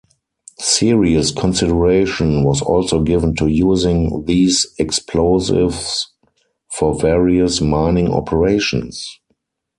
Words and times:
Serious 0.59 1.29
consideration 1.29 2.43
was 2.43 2.59
also 2.59 3.03
given 3.03 3.35
to 3.35 3.45
using 3.45 4.25
these 4.25 4.65
explosives 4.79 6.09
for 6.71 6.95
various 6.95 7.61
mining 7.61 8.11
operations. 8.11 9.19